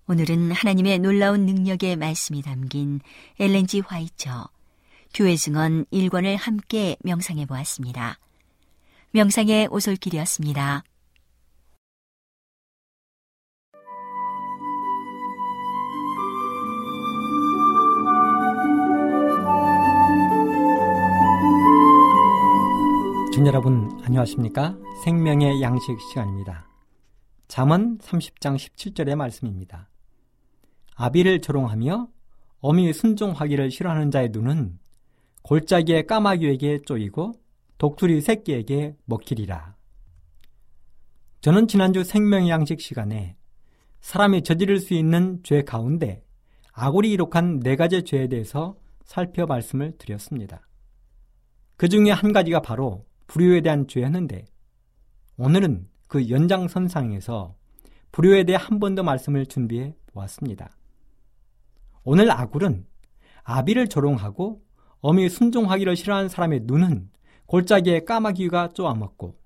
[0.08, 2.99] 오늘은 하나님의 놀라운 능력의 말씀이 담긴
[3.39, 4.49] 엘렌지 화이처
[5.14, 8.20] 교회 증언 1권을 함께 명상해 보았습니다.
[9.12, 10.84] 명상의 오솔길이었습니다.
[23.34, 24.77] 중 여러분 안녕하십니까?
[25.03, 26.67] 생명의 양식 시간입니다.
[27.47, 29.89] 잠언 30장 17절의 말씀입니다.
[30.93, 32.09] 아비를 조롱하며
[32.59, 34.77] 어미 순종하기를 싫어하는 자의 눈은
[35.41, 37.34] 골짜기의 까마귀에게 쪼이고
[37.79, 39.77] 독수리 새끼에게 먹히리라.
[41.41, 43.36] 저는 지난주 생명의 양식 시간에
[44.01, 46.23] 사람이 저지를 수 있는 죄 가운데
[46.71, 50.67] 아굴이 이룩한 네 가지 죄에 대해서 살펴 말씀을 드렸습니다.
[51.77, 54.45] 그 중에 한 가지가 바로 불효에 대한 죄였는데
[55.38, 57.55] 오늘은 그 연장선상에서
[58.11, 60.69] 불효에 대해 한 번 더 말씀을 준비해 보았습니다.
[62.03, 62.86] 오늘 아굴은
[63.43, 64.61] 아비를 조롱하고
[65.01, 67.09] 어미 순종하기를 싫어하는 사람의 눈은
[67.47, 69.38] 골짜기에 까마귀가 쪼아먹고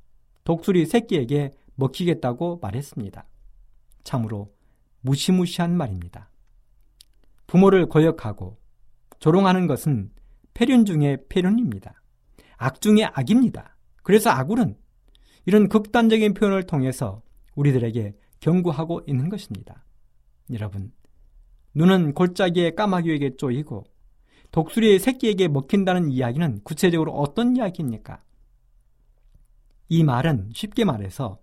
[0.43, 3.25] 독수리 새끼에게 먹히겠다고 말했습니다.
[4.03, 4.53] 참으로
[5.01, 6.30] 무시무시한 말입니다.
[7.47, 8.57] 부모를 거역하고
[9.19, 10.11] 조롱하는 것은
[10.53, 12.01] 폐륜 중의 폐륜입니다.
[12.58, 13.78] 악 중의 악입니다.
[14.03, 14.78] 그래서 아굴은
[15.45, 17.22] 이런 극단적인 표현을 통해서
[17.55, 19.86] 우리들에게 경고하고 있는 것입니다.
[20.51, 20.91] 여러분,
[21.74, 23.86] 눈은 골짜기의 까마귀에게 쪼이고
[24.51, 28.24] 독수리의 새끼에게 먹힌다는 이야기는 구체적으로 어떤 이야기입니까?
[29.89, 31.39] 이 말은 쉽게 말해서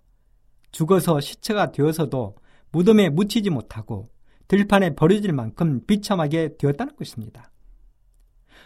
[0.70, 2.36] 죽어서 시체가 되어서도
[2.72, 4.10] 무덤에 묻히지 못하고
[4.48, 7.50] 들판에 버려질 만큼 비참하게 되었다는 것입니다.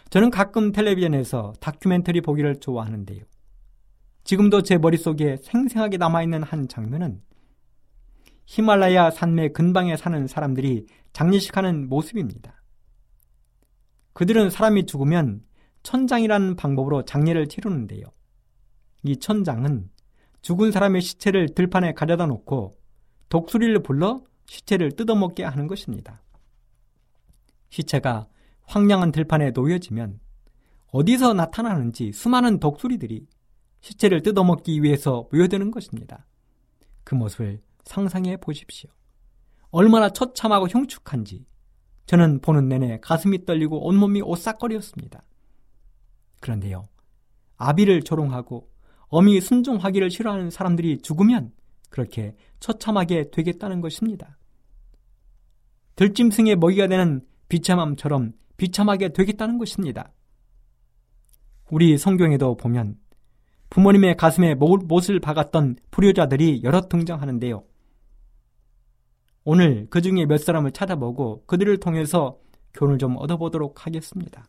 [0.09, 3.23] 저는 가끔 텔레비전에서 다큐멘터리 보기를 좋아하는데요.
[4.23, 7.21] 지금도 제 머릿속에 생생하게 남아있는 한 장면은
[8.45, 12.63] 히말라야 산맥 근방에 사는 사람들이 장례식하는 모습입니다.
[14.13, 15.43] 그들은 사람이 죽으면
[15.83, 18.05] 천장이라는 방법으로 장례를 치르는데요.
[19.03, 19.89] 이 천장은
[20.41, 22.75] 죽은 사람의 시체를 들판에 가져다 놓고
[23.29, 26.23] 독수리를 불러 시체를 뜯어먹게 하는 것입니다.
[27.69, 28.27] 시체가
[28.69, 30.19] 황량한 들판에 놓여지면
[30.91, 33.25] 어디서 나타나는지 수많은 독수리들이
[33.81, 36.27] 시체를 뜯어먹기 위해서 모여드는 것입니다.
[37.03, 38.91] 그 모습을 상상해 보십시오.
[39.71, 41.45] 얼마나 처참하고 흉측한지
[42.05, 45.23] 저는 보는 내내 가슴이 떨리고 온몸이 오싹거렸습니다.
[46.39, 46.85] 그런데요,
[47.57, 48.69] 아비를 조롱하고
[49.07, 51.53] 어미 순종하기를 싫어하는 사람들이 죽으면
[51.89, 54.37] 그렇게 처참하게 되겠다는 것입니다.
[55.95, 60.11] 들짐승의 먹이가 되는 비참함처럼 비참하게 되겠다는 것입니다.
[61.71, 62.97] 우리 성경에도 보면
[63.69, 67.63] 부모님의 가슴에 못을 박았던 불효자들이 여러 등장하는데요.
[69.45, 72.37] 오늘 그 중에 몇 사람을 찾아보고 그들을 통해서
[72.73, 74.45] 교훈을 좀 얻어보도록 하겠습니다.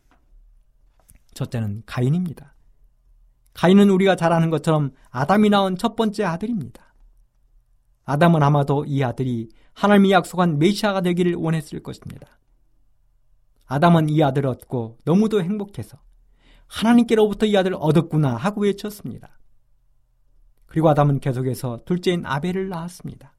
[1.33, 2.53] 첫째는 가인입니다.
[3.53, 6.93] 가인은 우리가 잘 아는 것처럼 아담이 낳은 첫 번째 아들입니다.
[8.03, 12.27] 아담은 아마도 이 아들이 하나님이 약속한 메시아가 되기를 원했을 것입니다.
[13.71, 15.97] 아담은 이 아들을 얻고 너무도 행복해서
[16.67, 19.39] 하나님께로부터 이 아들을 얻었구나 하고 외쳤습니다.
[20.65, 23.33] 그리고 아담은 계속해서 둘째인 아벨을 낳았습니다.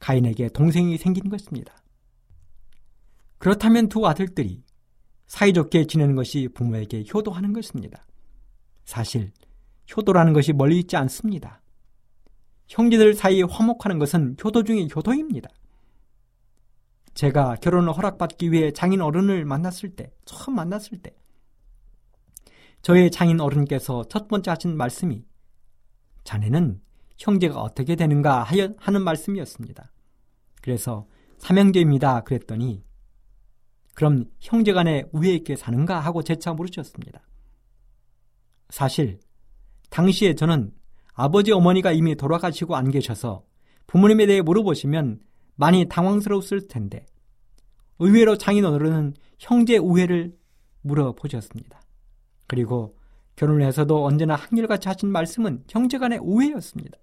[0.00, 1.72] 가인에게 동생이 생긴 것입니다.
[3.38, 4.64] 그렇다면 두 아들들이
[5.28, 8.06] 사이좋게 지내는 것이 부모에게 효도하는 것입니다.
[8.84, 9.30] 사실
[9.96, 11.60] 효도라는 것이 멀리 있지 않습니다.
[12.66, 15.48] 형제들 사이에 화목하는 것은 효도 중의 효도입니다.
[17.18, 21.16] 제가 결혼을 허락받기 위해 장인 어른을 만났을 때, 처음 만났을 때,
[22.80, 25.24] 저의 장인 어른께서 첫 번째 하신 말씀이
[26.22, 26.80] 자네는
[27.18, 29.90] 형제가 어떻게 되는가 하는 말씀이었습니다.
[30.62, 31.08] 그래서
[31.38, 32.20] 삼형제입니다.
[32.20, 32.84] 그랬더니
[33.96, 37.26] 그럼 형제 간에 우애 있게 사는가 하고 재차 물으셨습니다.
[38.70, 39.18] 사실
[39.90, 40.72] 당시에 저는
[41.14, 43.42] 아버지 어머니가 이미 돌아가시고 안 계셔서
[43.88, 45.26] 부모님에 대해 물어보시면
[45.58, 47.04] 많이 당황스러웠을 텐데
[47.98, 50.36] 의외로 장인 어른은 형제 우애를
[50.82, 51.80] 물어보셨습니다.
[52.46, 52.96] 그리고
[53.34, 56.96] 결혼을 해서도 언제나 한결같이 하신 말씀은 형제간의 오해였습니다.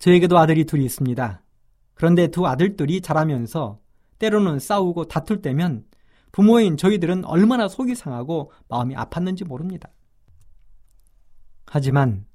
[0.00, 1.42] 저에게도 아들이 둘이 있습니다.
[1.94, 3.80] 그런데 두 아들들이 자라면서
[4.18, 5.84] 때로는 싸우고 다툴 때면
[6.32, 9.90] 부모인 저희들은 얼마나 속이 상하고 마음이 아팠는지 모릅니다.
[11.66, 12.26] 하지만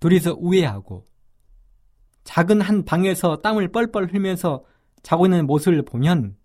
[0.00, 1.04] 둘이서 우애하고
[2.24, 4.64] 작은 한 방에서 땀을 뻘뻘 흘면서
[5.02, 6.36] 자고 있는 모습을 보면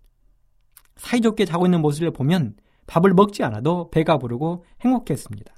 [0.96, 2.56] 사이좋게 자고 있는 모습을 보면
[2.86, 5.54] 밥을 먹지 않아도 배가 부르고 행복했습니다.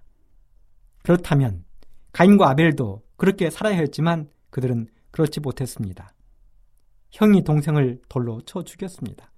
[1.02, 1.64] 그렇다면
[2.12, 6.12] 가인과 아벨도 그렇게 살아야 했지만 그들은 그렇지 못했습니다.
[7.12, 9.30] 형이 동생을 돌로 쳐 죽였습니다.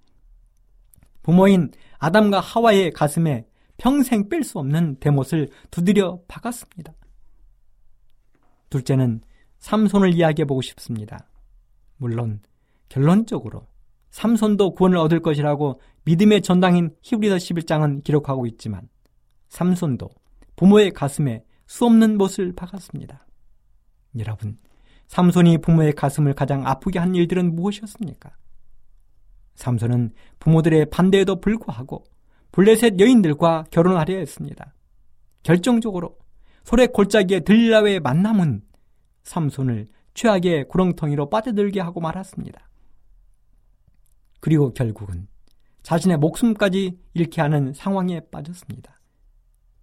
[1.21, 3.45] 부모인 아담과 하와의 가슴에
[3.77, 6.93] 평생 뺄 수 없는 대못을 두드려 박았습니다.
[8.69, 9.21] 둘째는
[9.63, 11.29] 삼손을 이야기해 보고 싶습니다.
[11.95, 12.41] 물론
[12.89, 13.65] 결론적으로
[14.11, 18.89] 삼손도 구원을 얻을 것이라고 믿음의 전당인 히브리서 11장은 기록하고 있지만
[19.47, 20.09] 삼손도
[20.57, 23.25] 부모의 가슴에 수없는 못을 박았습니다.
[24.19, 24.57] 여러분,
[25.07, 28.31] 삼손이 부모의 가슴을 가장 아프게 한 일들은 무엇이었습니까?
[29.55, 32.03] 삼손은 부모들의 반대에도 불구하고
[32.51, 34.73] 블레셋 여인들과 결혼하려 했습니다.
[35.41, 36.17] 결정적으로
[36.65, 38.61] 소래 골짜기에 들라의 만남은
[39.23, 42.69] 삼손을 최악의 구렁텅이로 빠져들게 하고 말았습니다.
[44.39, 45.27] 그리고 결국은
[45.81, 48.99] 자신의 목숨까지 잃게 하는 상황에 빠졌습니다.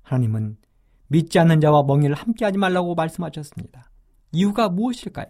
[0.03, 0.57] 하나님은
[1.09, 3.91] 믿지 않는 자와 멍에를 함께하지 말라고 말씀하셨습니다.
[4.33, 5.27] 이유가 무엇일까요?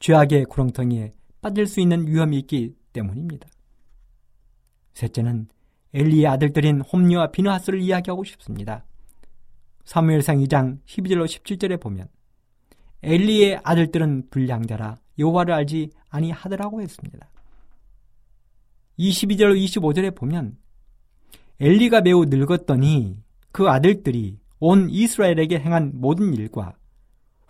[0.00, 3.48] 죄악의 구렁텅이에 빠질 수 있는 위험이 있기 때문입니다.
[4.94, 5.48] 셋째는
[5.94, 8.84] 엘리의 아들들인 홈리와 비누하스를 이야기하고 싶습니다.
[9.84, 12.08] 사무엘상 2장 12절로 17절에 보면
[13.02, 17.28] 엘리의 아들들은 불량자라 여호와를 알지 아니하더라고 했습니다.
[18.98, 20.56] 22절 25절에 보면
[21.60, 23.16] 엘리가 매우 늙었더니
[23.52, 26.74] 그 아들들이 온 이스라엘에게 행한 모든 일과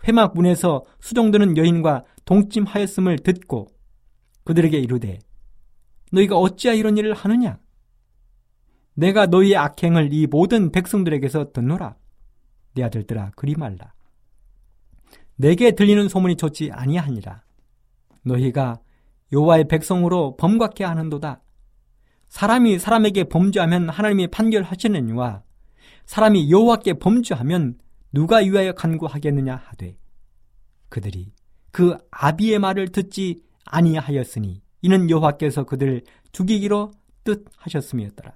[0.07, 3.67] 회막 문에서 수종드는 여인과 동침하였음을 듣고
[4.43, 5.19] 그들에게 이르되
[6.11, 7.59] 너희가 어찌하 이런 일을 하느냐?
[8.93, 11.95] 내가 너희의 악행을 이 모든 백성들에게서 듣노라.
[12.73, 13.93] 내 아들들아 그리 말라
[15.39, 17.43] 내게 들리는 소문이 좋지 아니하니라.
[18.23, 18.81] 너희가
[19.31, 21.41] 여호와의 백성으로 범곽해 하는도다.
[22.27, 25.43] 사람이 사람에게 범죄하면 하나님이 판결하시느니와
[26.05, 27.79] 사람이 여호와께 범죄하면
[28.11, 29.97] 누가 위하여 간구하겠느냐 하되
[30.89, 31.31] 그들이
[31.71, 36.91] 그 아비의 말을 듣지 아니하였으니 이는 여호와께서 그들 죽이기로
[37.23, 38.35] 뜻하셨음이었더라.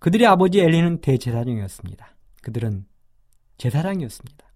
[0.00, 2.14] 그들의 아버지 엘리는 대제사장이었습니다.
[2.42, 2.89] 그들은
[3.60, 4.46] 제사장이었습니다.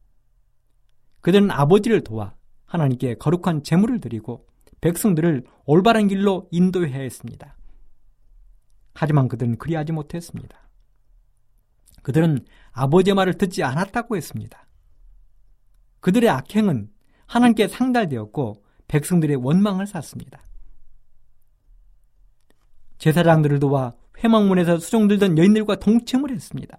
[1.20, 2.34] 그들은 아버지를 도와
[2.64, 4.46] 하나님께 거룩한 제물을 드리고
[4.80, 7.56] 백성들을 올바른 길로 인도해야 했습니다.
[8.94, 10.58] 하지만 그들은 그리하지 못했습니다.
[12.02, 14.66] 그들은 아버지의 말을 듣지 않았다고 했습니다.
[16.00, 16.90] 그들의 악행은
[17.26, 20.42] 하나님께 상달되었고 백성들의 원망을 샀습니다.
[22.98, 26.78] 제사장들을 도와 회막문에서 수종들던 여인들과 동침을 했습니다.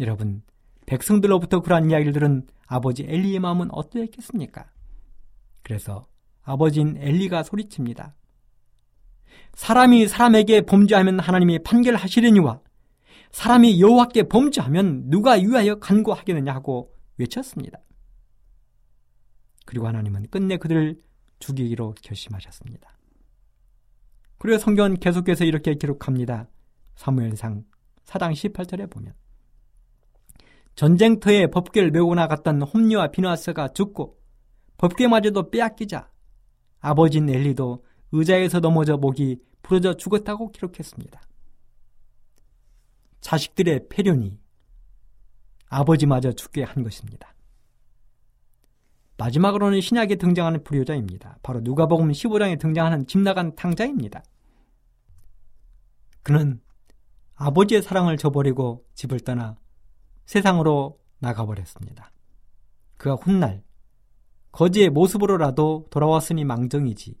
[0.00, 0.42] 여러분,
[0.88, 4.70] 백성들로부터 그러한 이야기를 들은 아버지 엘리의 마음은 어떠했겠습니까?
[5.62, 6.06] 그래서
[6.42, 8.14] 아버지인 엘리가 소리칩니다.
[9.52, 12.60] 사람이 사람에게 범죄하면 하나님이 판결하시려니와
[13.32, 17.78] 사람이 여호와께 범죄하면 누가 위하여 간구하겠느냐 하고 외쳤습니다.
[19.66, 20.98] 그리고 하나님은 끝내 그들을
[21.40, 22.88] 죽이기로 결심하셨습니다.
[24.38, 26.48] 그리고 성경은 계속해서 이렇게 기록합니다.
[26.94, 27.64] 사무엘상
[28.06, 29.12] 4장 18절에 보면
[30.78, 34.16] 전쟁터에 법궤를 메고 나갔던 홈리와 비누아스가 죽고
[34.76, 36.08] 법궤마저도 빼앗기자
[36.78, 41.20] 아버진 엘리도 의자에서 넘어져 목이 부러져 죽었다고 기록했습니다.
[43.20, 44.38] 자식들의 폐륜이
[45.68, 47.34] 아버지마저 죽게 한 것입니다.
[49.16, 51.38] 마지막으로는 신약에 등장하는 불효자입니다.
[51.42, 54.22] 바로 누가복음 15장에 등장하는 집 나간 탕자입니다.
[56.22, 56.60] 그는
[57.34, 59.56] 아버지의 사랑을 저버리고 집을 떠나
[60.28, 62.12] 세상으로 나가버렸습니다.
[62.98, 63.64] 그가 훗날
[64.52, 67.18] 거지의 모습으로라도 돌아왔으니 망정이지.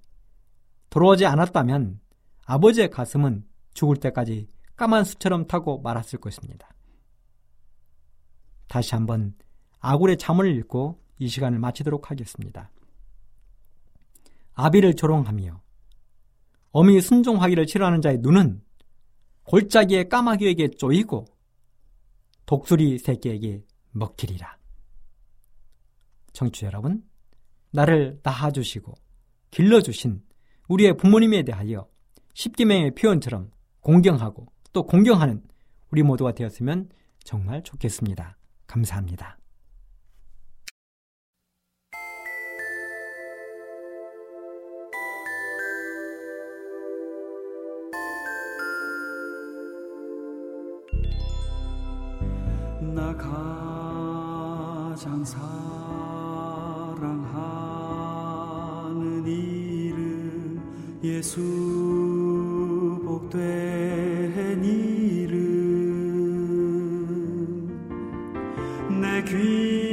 [0.90, 2.00] 돌아오지 않았다면
[2.44, 6.68] 아버지의 가슴은 죽을 때까지 까만 수처럼 타고 말았을 것입니다.
[8.66, 9.34] 다시 한번
[9.80, 12.70] 아굴의 잠을 읽고 이 시간을 마치도록 하겠습니다.
[14.52, 15.62] 아비를 조롱하며
[16.72, 18.62] 어미 순종하기를 싫어하는 자의 눈은
[19.44, 21.37] 골짜기의 까마귀에게 쪼이고
[22.48, 24.56] 독수리 새끼에게 먹히리라.
[26.32, 27.04] 청취자 여러분,
[27.72, 28.94] 나를 낳아주시고
[29.50, 30.22] 길러주신
[30.68, 31.86] 우리의 부모님에 대하여
[32.32, 35.42] 십기명의 표현처럼 공경하고 또 공경하는
[35.90, 36.88] 우리 모두가 되었으면
[37.22, 38.38] 정말 좋겠습니다.
[38.66, 39.37] 감사합니다.
[69.00, 69.87] 내 귀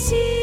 [0.00, 0.39] 心。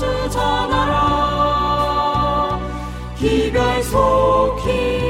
[0.00, 0.88] 소식 전하라.
[3.18, 5.09] 기별 속히